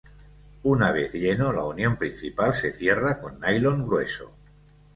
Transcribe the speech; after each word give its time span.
Una 0.63 0.91
vez 0.91 1.13
lleno, 1.13 1.53
la 1.53 1.63
unión 1.65 1.95
principal 1.95 2.55
se 2.55 2.71
cierra 2.71 3.19
con 3.19 3.39
nylon 3.39 3.85
grueso. 3.85 4.33